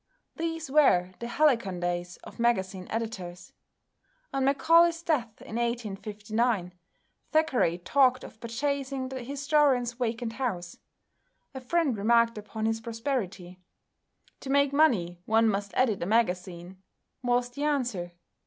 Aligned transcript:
These 0.35 0.71
were 0.71 1.11
the 1.19 1.27
halcyon 1.27 1.79
days 1.79 2.17
of 2.23 2.39
magazine 2.39 2.87
editors. 2.89 3.53
On 4.33 4.43
Macaulay's 4.43 5.03
death 5.03 5.39
in 5.43 5.57
1859, 5.57 6.73
Thackeray 7.31 7.77
talked 7.77 8.23
of 8.23 8.39
purchasing 8.39 9.09
the 9.09 9.21
historian's 9.21 9.93
vacant 9.93 10.33
house. 10.33 10.79
A 11.53 11.61
friend 11.61 11.95
remarked 11.95 12.39
upon 12.39 12.65
his 12.65 12.81
prosperity. 12.81 13.59
"To 14.39 14.49
make 14.49 14.73
money 14.73 15.19
one 15.27 15.47
must 15.47 15.69
edit 15.75 16.01
a 16.01 16.07
magazine," 16.07 16.81
was 17.21 17.51
the 17.51 17.65
answer. 17.65 18.13